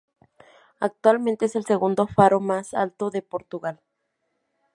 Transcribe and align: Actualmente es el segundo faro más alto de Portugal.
Actualmente 0.79 1.45
es 1.45 1.55
el 1.55 1.63
segundo 1.63 2.07
faro 2.07 2.39
más 2.39 2.73
alto 2.73 3.11
de 3.11 3.21
Portugal. 3.21 3.81